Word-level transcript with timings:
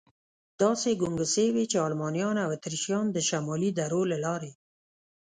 داسې 0.61 0.89
ګنګوسې 1.01 1.45
وې، 1.55 1.65
چې 1.71 1.77
المانیان 1.87 2.35
او 2.45 2.49
اتریشیان 2.55 3.05
د 3.11 3.17
شمالي 3.27 3.69
درو 3.77 4.01
له 4.11 4.17
لارې. 4.25 4.51